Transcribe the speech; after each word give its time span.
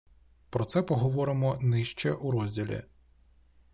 Про 0.49 0.65
це 0.65 0.81
поговоримо 0.81 1.57
нижче 1.61 2.13
у 2.13 2.31
розділі 2.31 2.81